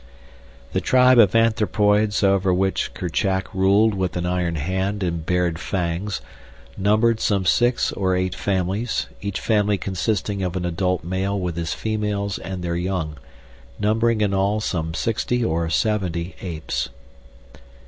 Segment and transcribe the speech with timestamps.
[0.73, 6.21] The tribe of anthropoids over which Kerchak ruled with an iron hand and bared fangs,
[6.75, 11.75] numbered some six or eight families, each family consisting of an adult male with his
[11.75, 13.19] females and their young,
[13.77, 16.89] numbering in all some sixty or seventy apes.